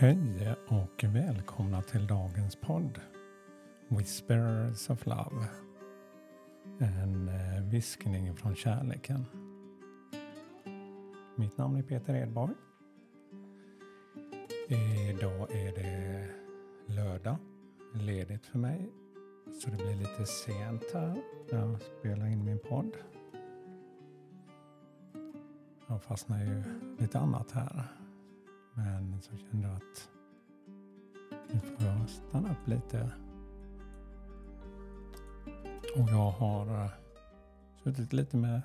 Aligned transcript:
Hej 0.00 0.54
och 0.68 1.04
välkomna 1.04 1.82
till 1.82 2.06
dagens 2.06 2.56
podd 2.56 3.00
Whispers 3.88 4.90
of 4.90 5.06
Love. 5.06 5.48
En 6.78 7.28
eh, 7.28 7.62
viskning 7.70 8.36
från 8.36 8.54
kärleken. 8.54 9.24
Mitt 11.36 11.58
namn 11.58 11.76
är 11.76 11.82
Peter 11.82 12.14
Edborg. 12.14 12.54
Idag 14.68 15.50
är 15.52 15.72
det 15.72 16.28
lördag, 16.86 17.36
ledigt 17.94 18.46
för 18.46 18.58
mig. 18.58 18.90
Så 19.62 19.70
det 19.70 19.76
blir 19.76 19.94
lite 19.94 20.26
sent 20.26 20.84
här 20.94 21.22
när 21.52 21.58
jag 21.58 21.80
spelar 22.00 22.26
in 22.26 22.44
min 22.44 22.58
podd. 22.58 22.92
Jag 25.88 26.02
fastnar 26.02 26.44
ju 26.44 26.62
lite 26.98 27.18
annat 27.18 27.50
här. 27.50 27.98
Men 28.78 29.20
så 29.22 29.36
kände 29.36 29.68
jag 29.68 29.76
att 29.76 30.10
nu 31.52 31.60
får 31.60 31.86
jag 31.86 32.08
stanna 32.08 32.52
upp 32.52 32.68
lite. 32.68 33.12
Och 35.96 36.08
jag 36.08 36.30
har 36.30 36.84
eh, 36.84 36.90
suttit 37.82 38.12
lite 38.12 38.36
med 38.36 38.62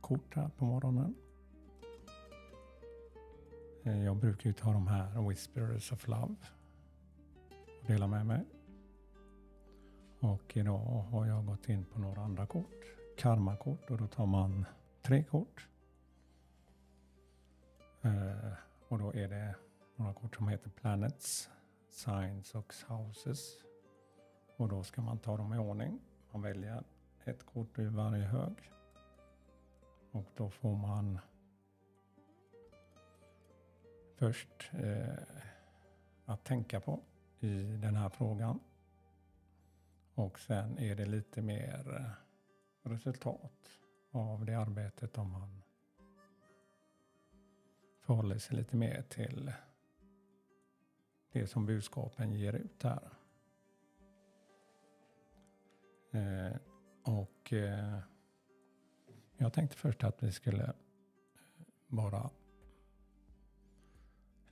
kort 0.00 0.34
här 0.34 0.50
på 0.58 0.64
morgonen. 0.64 1.14
Eh, 3.82 4.04
jag 4.04 4.16
brukar 4.16 4.50
ju 4.50 4.54
ta 4.54 4.72
de 4.72 4.86
här 4.86 5.28
Whispers 5.28 5.92
of 5.92 6.08
Love 6.08 6.36
och 7.80 7.86
dela 7.86 8.06
med 8.06 8.26
mig. 8.26 8.44
Och 10.20 10.56
idag 10.56 11.04
har 11.10 11.26
jag 11.26 11.46
gått 11.46 11.68
in 11.68 11.84
på 11.84 11.98
några 11.98 12.20
andra 12.22 12.46
kort. 12.46 12.84
Karmakort 13.18 13.90
och 13.90 13.98
då 13.98 14.06
tar 14.06 14.26
man 14.26 14.64
tre 15.02 15.24
kort. 15.24 15.68
Eh, 18.02 18.65
och 18.88 18.98
då 18.98 19.14
är 19.14 19.28
det 19.28 19.54
några 19.96 20.14
kort 20.14 20.36
som 20.36 20.48
heter 20.48 20.70
Planets, 20.70 21.50
Signs 21.90 22.54
och 22.54 22.74
Houses. 22.88 23.58
Och 24.56 24.68
då 24.68 24.82
ska 24.82 25.02
man 25.02 25.18
ta 25.18 25.36
dem 25.36 25.54
i 25.54 25.58
ordning. 25.58 26.00
Man 26.30 26.42
väljer 26.42 26.84
ett 27.24 27.46
kort 27.46 27.78
ur 27.78 27.90
varje 27.90 28.24
hög. 28.24 28.72
Och 30.10 30.26
då 30.36 30.50
får 30.50 30.76
man 30.76 31.18
först 34.16 34.70
eh, 34.72 35.14
att 36.24 36.44
tänka 36.44 36.80
på 36.80 37.00
i 37.40 37.62
den 37.62 37.96
här 37.96 38.08
frågan. 38.08 38.60
Och 40.14 40.38
sen 40.38 40.78
är 40.78 40.96
det 40.96 41.06
lite 41.06 41.42
mer 41.42 41.94
eh, 41.94 42.90
resultat 42.90 43.70
av 44.10 44.44
det 44.44 44.54
arbetet 44.54 45.18
om 45.18 45.30
man 45.30 45.62
förhåller 48.06 48.38
sig 48.38 48.56
lite 48.56 48.76
mer 48.76 49.02
till 49.02 49.52
det 51.32 51.46
som 51.46 51.66
budskapen 51.66 52.32
ger 52.32 52.52
ut 52.52 52.82
här. 52.82 53.08
Eh, 56.10 56.56
och 57.02 57.52
eh, 57.52 57.98
jag 59.36 59.52
tänkte 59.52 59.76
först 59.76 60.04
att 60.04 60.22
vi 60.22 60.32
skulle 60.32 60.72
bara 61.88 62.30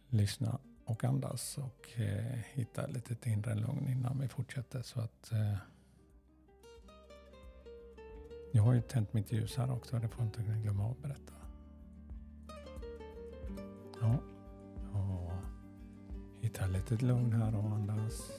lyssna 0.08 0.58
och 0.84 1.04
andas 1.04 1.58
och 1.58 2.00
eh, 2.00 2.38
hitta 2.52 2.86
lite 2.86 3.30
inre 3.30 3.54
lugn 3.54 3.88
innan 3.88 4.20
vi 4.20 4.28
fortsätter. 4.28 4.82
Så 4.82 5.00
att 5.00 5.32
eh, 5.32 5.56
jag 8.52 8.62
har 8.62 8.72
ju 8.72 8.80
tänt 8.82 9.12
mitt 9.12 9.32
ljus 9.32 9.56
här 9.56 9.70
också, 9.70 9.98
det 9.98 10.08
får 10.08 10.24
jag 10.24 10.28
inte 10.28 10.42
glömma 10.42 10.90
att 10.90 11.02
berätta. 11.02 11.43
Ja. 14.00 14.14
Och 14.92 15.32
hitta 16.40 16.66
lite 16.66 17.04
lugn 17.04 17.32
här 17.32 17.56
och 17.56 17.64
andas. 17.64 18.30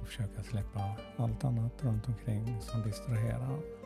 Och 0.00 0.06
försöka 0.06 0.42
släppa 0.42 0.96
allt 1.16 1.44
annat 1.44 1.84
runt 1.84 2.08
omkring 2.08 2.60
som 2.60 2.82
distraherar. 2.82 3.77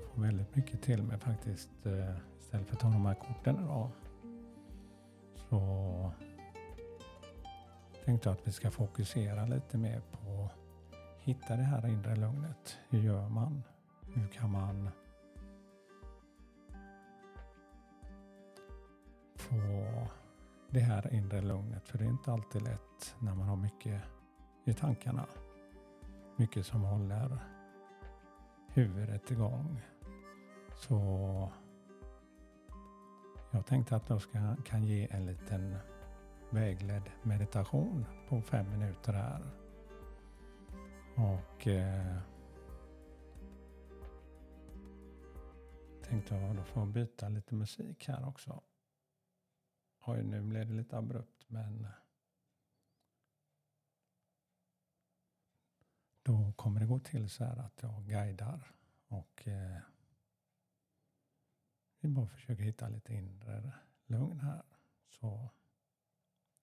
Jag 0.00 0.10
får 0.10 0.22
väldigt 0.22 0.56
mycket 0.56 0.82
till 0.82 1.02
mig 1.02 1.18
faktiskt. 1.18 1.86
Eh, 1.86 2.16
istället 2.40 2.66
för 2.66 2.74
att 2.74 2.80
ta 2.80 2.88
de 2.88 3.06
här 3.06 3.14
korten 3.14 3.56
idag. 3.64 3.90
Så 5.34 6.12
tänkte 8.04 8.28
jag 8.28 8.36
att 8.36 8.48
vi 8.48 8.52
ska 8.52 8.70
fokusera 8.70 9.46
lite 9.46 9.78
mer 9.78 10.00
på 10.00 10.44
att 10.44 11.22
hitta 11.22 11.56
det 11.56 11.62
här 11.62 11.86
inre 11.86 12.16
lugnet. 12.16 12.78
Hur 12.88 13.00
gör 13.00 13.28
man? 13.28 13.62
Hur 14.14 14.28
kan 14.28 14.50
man 14.50 14.90
få 19.36 20.06
det 20.70 20.80
här 20.80 21.14
inre 21.14 21.40
lugnet? 21.40 21.88
För 21.88 21.98
det 21.98 22.04
är 22.04 22.08
inte 22.08 22.32
alltid 22.32 22.62
lätt 22.62 23.16
när 23.18 23.34
man 23.34 23.48
har 23.48 23.56
mycket 23.56 24.02
i 24.64 24.74
tankarna. 24.74 25.26
Mycket 26.36 26.66
som 26.66 26.82
håller 26.82 27.38
huvudet 28.74 29.30
igång. 29.30 29.80
Så 30.74 31.52
jag 33.50 33.66
tänkte 33.66 33.96
att 33.96 34.08
jag 34.08 34.22
ska, 34.22 34.56
kan 34.64 34.84
ge 34.84 35.08
en 35.10 35.26
liten 35.26 35.76
vägledd 36.50 37.10
meditation 37.22 38.04
på 38.28 38.42
fem 38.42 38.70
minuter 38.70 39.12
här. 39.12 39.42
Och 41.16 41.66
eh, 41.66 42.16
tänkte 46.02 46.34
jag 46.34 46.56
då 46.56 46.64
få 46.64 46.86
byta 46.86 47.28
lite 47.28 47.54
musik 47.54 48.08
här 48.08 48.28
också. 48.28 48.62
Oj, 50.06 50.22
nu 50.22 50.40
blev 50.40 50.68
det 50.68 50.74
lite 50.74 50.98
abrupt 50.98 51.44
men 51.48 51.86
Då 56.30 56.52
kommer 56.52 56.80
det 56.80 56.86
gå 56.86 56.98
till 56.98 57.30
så 57.30 57.44
här 57.44 57.56
att 57.56 57.82
jag 57.82 58.06
guidar 58.06 58.72
och 59.08 59.48
eh, 59.48 59.78
vi 62.00 62.08
bara 62.08 62.28
försöker 62.28 62.62
hitta 62.62 62.88
lite 62.88 63.14
inre 63.14 63.72
lugn 64.06 64.40
här. 64.40 64.62
Så 65.08 65.50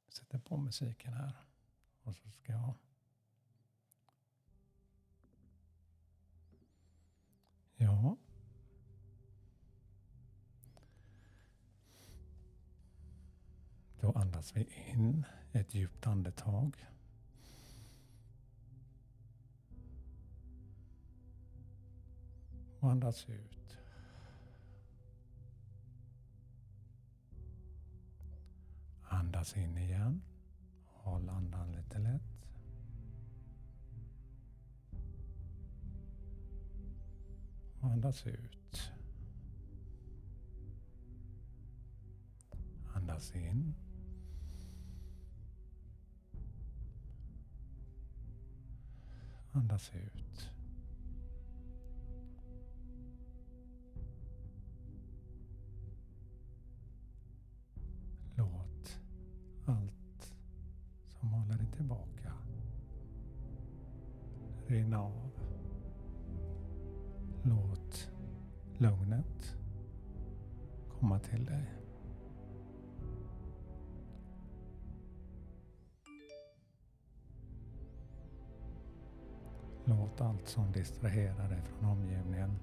sätter 0.10 0.40
på 0.40 0.58
musiken 0.58 1.14
här 1.14 1.34
och 2.04 2.16
så 2.16 2.32
ska 2.32 2.52
jag 2.52 2.74
Ja. 7.76 8.18
Då 14.00 14.12
andas 14.12 14.56
vi 14.56 14.70
in 14.92 15.26
ett 15.52 15.74
djupt 15.74 16.08
andetag. 16.08 16.88
Och 22.80 22.92
andas 22.92 23.30
ut. 23.30 23.78
Andas 29.04 29.58
in 29.58 29.78
igen. 29.78 30.22
Håll 30.86 31.30
andan 31.30 31.72
lite 31.72 32.00
lätt. 32.00 32.22
Och 37.80 37.90
andas 37.92 38.28
ut. 38.28 38.92
Andas 42.94 43.36
in. 43.36 43.76
Andas 49.52 49.92
ut. 49.96 50.57
rinna 64.68 65.00
av. 65.00 65.32
Låt 67.44 68.12
lugnet 68.78 69.56
komma 71.00 71.20
till 71.20 71.46
dig. 71.46 71.74
Låt 79.86 80.22
allt 80.22 80.48
som 80.48 80.72
distraherar 80.72 81.50
dig 81.50 81.62
från 81.62 81.90
omgivningen 81.90 82.60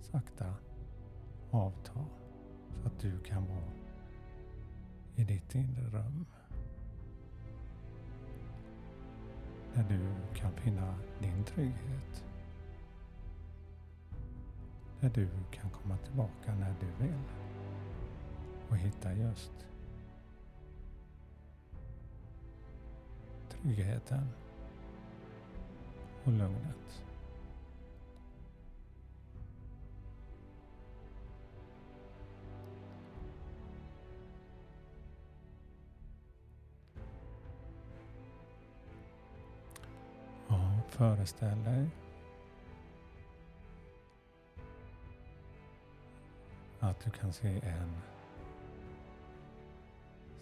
sakta 0.00 0.54
avta 1.50 2.04
så 2.82 2.86
att 2.86 2.98
du 3.00 3.18
kan 3.20 3.46
vara 3.46 3.72
i 5.14 5.24
ditt 5.24 5.54
inre 5.54 5.90
rum. 5.90 6.26
Där 9.76 9.84
du 9.88 10.00
kan 10.34 10.52
finna 10.52 10.94
din 11.20 11.44
trygghet. 11.44 12.24
Där 15.00 15.10
du 15.14 15.28
kan 15.50 15.70
komma 15.70 15.96
tillbaka 15.96 16.54
när 16.54 16.74
du 16.80 17.04
vill 17.04 17.22
och 18.68 18.76
hitta 18.76 19.14
just 19.14 19.52
tryggheten 23.48 24.28
och 26.24 26.32
lugnet. 26.32 27.02
Föreställ 40.96 41.64
dig 41.64 41.88
att 46.80 47.04
du 47.04 47.10
kan 47.10 47.32
se 47.32 47.60
en 47.62 47.96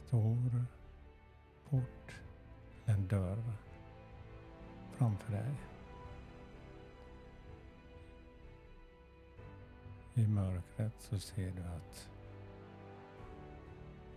stor 0.06 0.64
port, 1.70 2.14
en 2.84 3.08
dörr 3.08 3.42
framför 4.92 5.32
dig. 5.32 5.54
I 10.14 10.26
mörkret 10.26 10.94
så 10.98 11.18
ser 11.18 11.50
du 11.50 11.62
att 11.62 12.08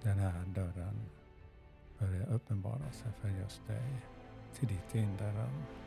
den 0.02 0.20
här 0.20 0.46
dörren 0.46 1.02
börjar 2.00 2.28
uppenbara 2.28 2.92
sig 2.92 3.12
för 3.22 3.30
just 3.30 3.68
dig, 3.68 4.02
till 4.54 4.68
ditt 4.68 4.96
inre 4.96 5.32
rum. 5.32 5.87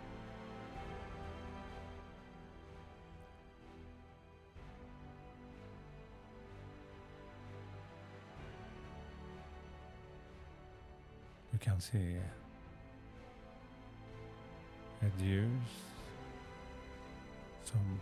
Kan 11.61 11.81
se 11.81 12.23
ett 15.01 15.21
ljus 15.21 15.85
som 17.65 18.01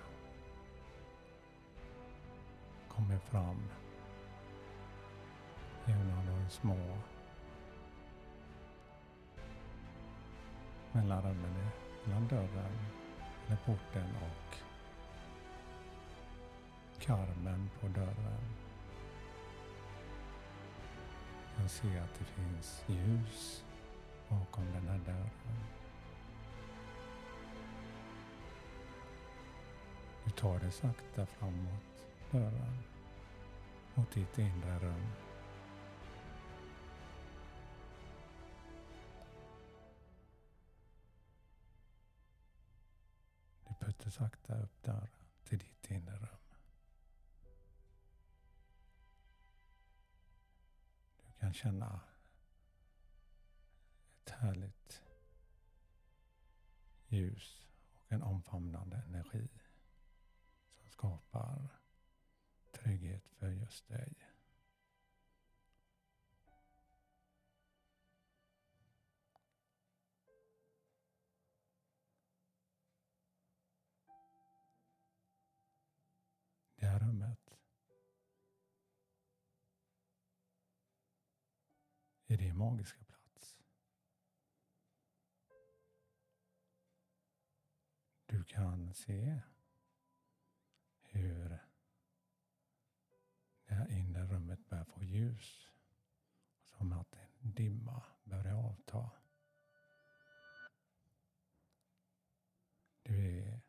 kommer 2.88 3.18
fram 3.18 3.62
genom 5.86 6.26
de 6.26 6.50
små 6.50 6.98
mellanrummen 10.92 11.68
mellan 12.04 12.28
dörren 12.28 12.78
eller 13.46 13.56
porten 13.56 14.16
och 14.16 14.56
karmen 16.98 17.70
på 17.80 17.88
dörren 17.88 18.67
kan 21.68 21.90
se 21.90 21.98
att 21.98 22.18
det 22.18 22.24
finns 22.24 22.84
ljus 22.86 23.64
bakom 24.28 24.64
den 24.72 24.88
här 24.88 24.98
dörren. 24.98 25.30
Du 30.24 30.30
tar 30.30 30.58
dig 30.58 30.72
sakta 30.72 31.26
framåt 31.26 32.04
dörren 32.30 32.78
mot 33.94 34.12
ditt 34.12 34.38
inre 34.38 34.78
rum. 34.78 35.06
Du 43.68 43.86
puttar 43.86 44.10
sakta 44.10 44.54
upp 44.54 44.82
dörren 44.82 45.08
till 45.44 45.58
ditt 45.58 45.90
inre 45.90 46.16
rum. 46.16 46.47
Kan 51.38 51.54
känna 51.54 52.00
ett 54.24 54.30
härligt 54.30 55.02
ljus 57.08 57.66
och 57.92 58.12
en 58.12 58.22
omfamnande 58.22 58.96
energi 58.96 59.48
som 60.74 60.90
skapar 60.90 61.68
trygghet 62.72 63.28
för 63.28 63.48
just 63.50 63.88
dig. 63.88 64.14
I 82.30 82.36
din 82.36 82.56
magiska 82.56 83.04
plats. 83.04 83.58
Du 88.26 88.44
kan 88.44 88.94
se 88.94 89.40
hur 91.02 91.48
det 93.66 93.74
här 93.74 93.90
inre 93.90 94.26
rummet 94.26 94.68
börjar 94.68 94.84
få 94.84 95.02
ljus. 95.02 95.68
Som 96.64 96.92
att 96.92 97.16
en 97.38 97.52
dimma 97.54 98.02
börjar 98.24 98.54
avta. 98.54 99.10
Du 103.02 103.38
är 103.38 103.60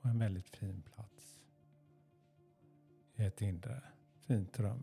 på 0.00 0.08
en 0.08 0.18
väldigt 0.18 0.48
fin 0.48 0.82
plats. 0.82 1.40
I 3.14 3.24
ett 3.24 3.40
inre 3.40 3.92
fint 4.22 4.60
rum. 4.60 4.82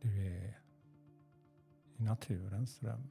Du 0.00 0.26
är 0.26 0.60
i 1.96 2.02
naturens 2.02 2.82
rum. 2.82 3.08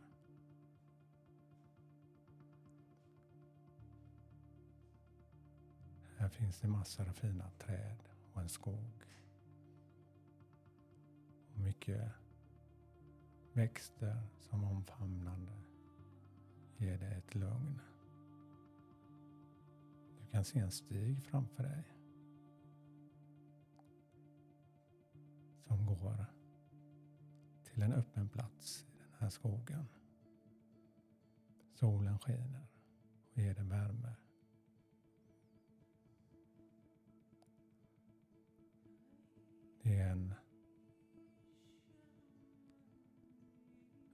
Här 6.18 6.30
finns 6.30 6.60
det 6.60 6.68
massor 6.68 7.10
av 7.10 7.14
fina 7.14 7.50
träd 7.58 8.04
och 8.34 8.42
en 8.42 8.50
skog. 8.50 9.06
Och 11.54 11.60
mycket 11.60 12.12
växter 13.54 14.22
som 14.40 14.64
omfamnande 14.64 15.52
ger 16.82 16.98
dig 16.98 17.14
ett 17.18 17.36
lugn. 17.36 17.80
Du 20.20 20.28
kan 20.32 20.46
se 20.46 20.60
en 20.60 20.72
stig 20.72 21.24
framför 21.24 21.64
dig. 21.64 21.84
Som 25.68 25.86
går 25.86 26.26
till 27.64 27.82
en 27.82 27.94
öppen 27.94 28.30
plats 28.30 28.86
i 28.94 28.98
den 28.98 29.20
här 29.20 29.30
skogen. 29.30 29.86
Solen 31.74 32.20
skiner 32.20 32.68
och 33.34 33.38
ger 33.38 33.56
dig 33.56 33.66
värme. 33.66 34.16
Det 39.84 40.00
är 40.00 40.12
en 40.12 40.34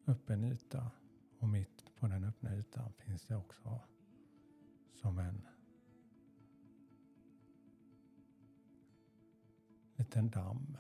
öppen 0.07 0.43
yta 0.43 0.91
och 1.39 1.49
mitt 1.49 1.76
på 1.99 2.07
den 2.07 2.23
öppna 2.23 2.55
ytan 2.55 2.93
finns 2.93 3.25
det 3.25 3.35
också 3.35 3.81
som 4.93 5.19
en 5.19 5.47
liten 9.95 10.29
damm 10.29 10.77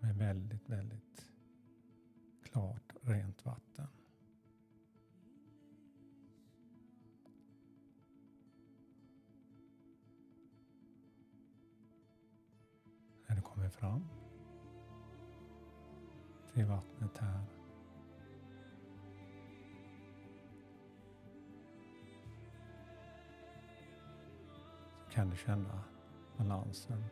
med 0.00 0.16
väldigt, 0.16 0.68
väldigt 0.68 1.30
klart, 2.42 2.94
rent 3.02 3.44
vatten. 3.44 3.88
När 13.26 13.36
du 13.36 13.42
kommer 13.42 13.68
fram 13.68 14.19
i 16.60 16.64
vattnet 16.64 17.18
här. 17.18 17.40
Så 25.04 25.10
kan 25.10 25.30
du 25.30 25.36
känna 25.36 25.84
balansen 26.36 27.04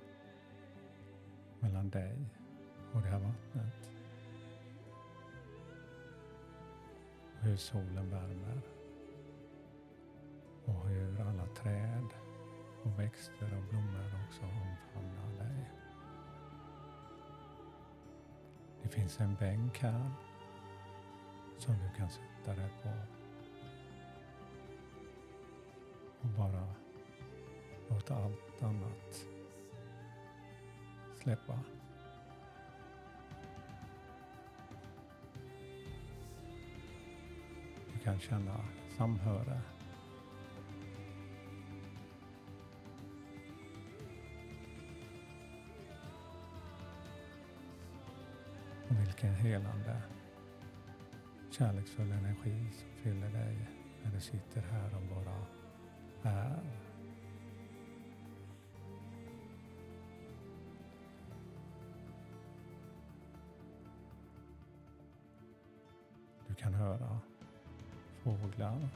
mellan 1.60 1.90
dig 1.90 2.16
och 2.92 3.02
det 3.02 3.08
här 3.08 3.18
vattnet. 3.18 3.90
Och 7.34 7.44
hur 7.44 7.56
solen 7.56 8.10
värmer 8.10 8.60
och 10.64 10.88
hur 10.88 11.20
alla 11.20 11.46
träd 11.46 12.08
och 12.82 12.98
växter 12.98 13.56
och 13.56 13.64
blommor 13.70 14.26
också 14.26 14.42
omfamnar 14.42 15.44
dig. 15.44 15.87
Det 18.88 18.94
finns 18.94 19.20
en 19.20 19.34
bänk 19.34 19.78
här 19.78 20.10
som 21.58 21.74
du 21.74 21.96
kan 21.96 22.08
sätta 22.10 22.54
dig 22.54 22.70
på 22.82 22.88
och 26.20 26.28
bara 26.28 26.74
låta 27.88 28.16
allt 28.16 28.62
annat 28.62 29.26
släppa. 31.22 31.60
Du 37.92 37.98
kan 38.04 38.20
känna 38.20 38.64
samhöre. 38.96 39.60
Vilken 49.22 49.34
helande, 49.34 50.02
kärleksfull 51.50 52.12
energi 52.12 52.70
som 52.72 52.88
fyller 53.02 53.30
dig 53.30 53.68
när 54.02 54.10
du 54.12 54.20
sitter 54.20 54.60
här 54.60 54.96
och 54.96 55.02
bara 55.02 55.46
är. 56.22 56.62
Du 66.46 66.54
kan 66.54 66.74
höra 66.74 67.20
fåglar. 68.22 68.88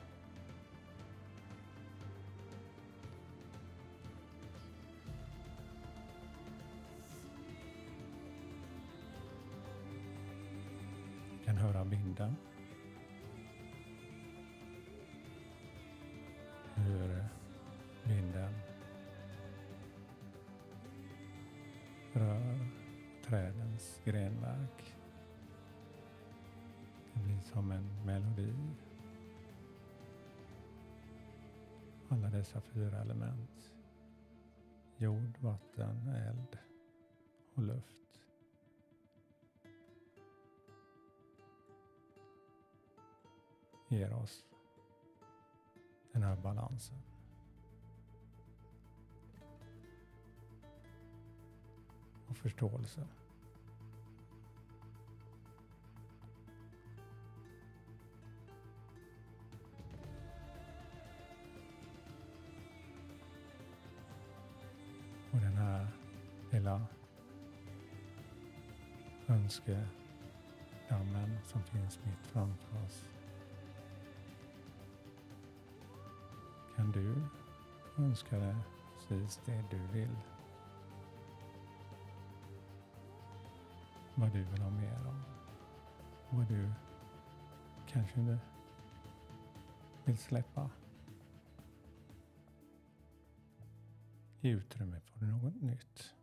Du 11.83 11.89
vinden. 11.89 12.37
Hur 16.75 17.11
eh, 17.11 17.25
vinden 18.05 18.55
rör 22.13 22.59
trädens 23.25 24.01
grenverk. 24.05 24.97
Det 27.13 27.21
blir 27.21 27.41
som 27.41 27.73
en 27.73 28.07
melodi. 28.07 28.55
Alla 32.09 32.31
dessa 32.31 32.61
fyra 32.61 33.01
element. 33.01 33.71
Jord, 34.97 35.39
vatten, 35.41 36.09
eld 36.09 36.59
och 37.55 37.63
luft. 37.63 38.22
Ger 43.93 44.13
oss 44.13 44.45
den 46.13 46.23
här 46.23 46.37
balansen. 46.37 46.99
Och 52.29 52.37
förståelsen. 52.37 53.09
Och 65.33 65.39
den 65.39 65.57
här 65.57 65.87
lilla 66.51 66.87
önskedammen 69.29 69.89
som 71.45 71.63
finns 71.63 71.99
mitt 72.05 72.27
framför 72.27 72.85
oss. 72.87 73.07
Kan 76.83 76.93
du 76.93 77.15
önska 77.97 78.39
dig 78.39 78.57
precis 78.99 79.41
det 79.45 79.65
du 79.71 79.79
vill? 79.79 80.17
Vad 84.15 84.33
du 84.33 84.45
vill 84.45 84.63
ha 84.63 84.71
mer 84.71 85.07
av. 85.07 85.23
Vad 86.31 86.49
du 86.49 86.73
kanske 87.87 88.39
vill 90.05 90.19
släppa. 90.19 90.71
Ge 94.41 94.51
utrymme 94.51 95.01
för 95.01 95.27
något 95.27 95.63
nytt. 95.63 96.15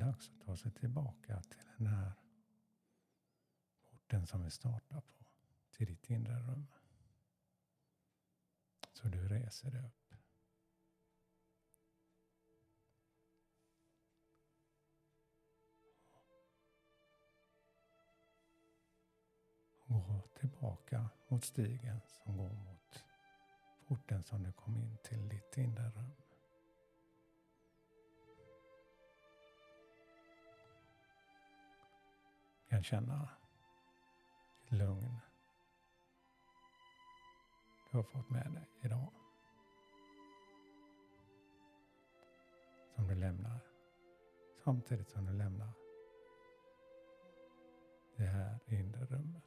Dags 0.00 0.30
att 0.30 0.46
ta 0.46 0.56
sig 0.56 0.72
tillbaka 0.72 1.42
till 1.42 1.58
den 1.76 1.86
här 1.86 2.12
porten 3.90 4.26
som 4.26 4.44
vi 4.44 4.50
startar 4.50 5.00
på, 5.00 5.24
till 5.70 5.86
ditt 5.86 6.10
inre 6.10 6.38
rum. 6.40 6.66
Så 8.92 9.08
du 9.08 9.28
reser 9.28 9.70
dig 9.70 9.80
upp. 9.80 10.14
Gå 19.86 20.22
tillbaka 20.38 21.10
mot 21.28 21.44
stigen 21.44 22.00
som 22.06 22.36
går 22.36 22.50
mot 22.50 23.04
porten 23.86 24.22
som 24.22 24.42
du 24.42 24.52
kom 24.52 24.76
in 24.76 24.98
till 25.04 25.28
ditt 25.28 25.56
inre 25.56 25.90
rum. 25.90 26.29
Kan 32.70 32.82
känna 32.82 33.28
lugn 34.68 35.20
du 37.90 37.96
har 37.96 38.02
fått 38.02 38.30
med 38.30 38.52
dig 38.52 38.68
idag. 38.80 39.12
Som 42.94 43.06
du 43.06 43.14
lämnar 43.14 43.60
samtidigt 44.64 45.10
som 45.10 45.26
du 45.26 45.32
lämnar 45.32 45.72
det 48.16 48.26
här 48.26 48.58
inre 48.66 49.04
rummet. 49.04 49.44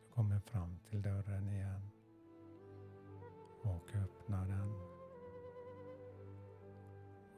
Du 0.00 0.12
kommer 0.14 0.40
fram 0.40 0.78
till 0.78 1.02
dörren 1.02 1.48
igen 1.48 1.90
och 3.62 3.94
öppnar 3.94 4.46
den 4.46 4.72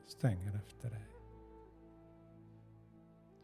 och 0.05 0.11
stänger 0.11 0.57
efter 0.57 0.91
dig. 0.91 1.20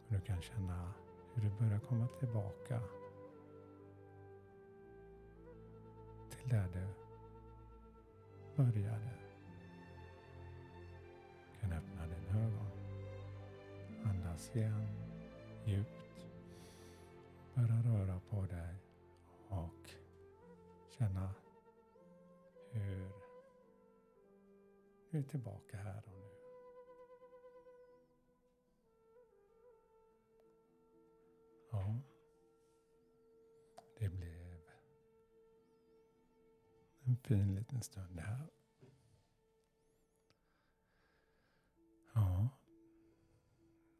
Du 0.09 0.19
kan 0.19 0.41
känna 0.41 0.93
hur 1.33 1.41
du 1.41 1.49
börjar 1.49 1.79
komma 1.79 2.07
tillbaka 2.19 2.81
till 6.29 6.49
där 6.49 6.67
du 6.73 6.87
började. 8.55 9.09
Du 11.53 11.59
kan 11.59 11.71
öppna 11.71 12.07
dina 12.07 12.45
ögon. 12.45 12.71
Andas 14.05 14.55
igen 14.55 14.87
djupt. 15.65 16.25
Börja 17.53 17.81
röra 17.81 18.19
på 18.29 18.41
dig 18.41 18.75
och 19.49 19.89
känna 20.89 21.29
hur 22.71 23.11
du 25.11 25.19
är 25.19 25.23
tillbaka 25.23 25.77
här 25.77 26.16
en 37.17 37.23
fin 37.23 37.55
liten 37.55 37.81
stund 37.81 38.19
här. 38.19 38.47
Ja, 42.13 42.49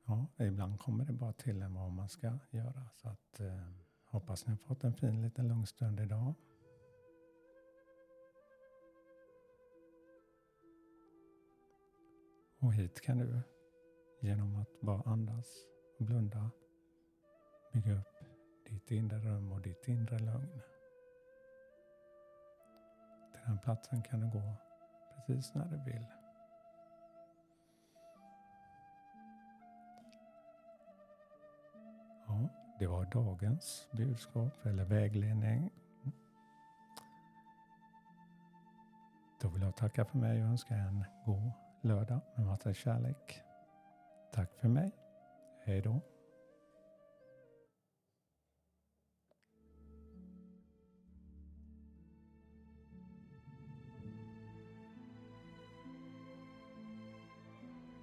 ja 0.06 0.28
ibland 0.46 0.80
kommer 0.80 1.06
det 1.06 1.14
bara 1.14 1.34
till 1.34 1.62
en 1.62 1.74
vad 1.74 1.92
man 1.92 2.10
ska 2.10 2.40
göra. 2.52 2.90
Så 2.96 3.10
att 3.10 3.40
eh, 3.40 3.68
hoppas 4.06 4.46
ni 4.46 4.52
har 4.52 4.58
fått 4.58 4.84
en 4.84 4.94
fin 4.94 5.22
liten 5.22 5.48
lugn 5.48 5.66
stund 5.66 6.00
idag. 6.00 6.34
Och 12.60 12.74
hit 12.74 13.02
kan 13.02 13.18
du 13.18 13.42
genom 14.22 14.56
att 14.56 14.82
bara 14.82 15.02
andas 15.02 15.48
och 16.00 16.06
blunda. 16.06 16.52
Bygga 17.74 18.00
upp 18.00 18.16
ditt 18.66 18.92
inre 18.92 19.20
rum 19.20 19.52
och 19.52 19.62
ditt 19.62 19.88
inre 19.88 20.20
lugn. 20.20 20.62
Till 23.48 23.54
den 23.54 23.60
platsen 23.60 24.02
kan 24.02 24.20
du 24.20 24.28
gå 24.28 24.54
precis 25.16 25.54
när 25.54 25.66
du 25.66 25.78
vill. 25.78 26.06
Ja, 32.28 32.50
det 32.80 32.88
var 32.88 33.06
dagens 33.06 33.88
budskap 33.92 34.66
eller 34.66 34.86
vägledning. 34.86 35.70
Då 39.42 39.50
vill 39.50 39.62
jag 39.62 39.76
tacka 39.76 40.06
för 40.06 40.18
mig 40.18 40.44
och 40.44 40.50
önska 40.50 40.76
en 40.76 41.06
god 41.26 41.52
lördag 41.82 42.20
med 42.36 42.46
massa 42.46 42.74
kärlek. 42.74 43.42
Tack 44.34 44.54
för 44.54 44.68
mig. 44.68 44.92
Hej 45.66 45.82
då. 45.82 46.02